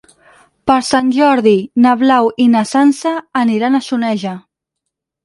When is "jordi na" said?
1.17-1.91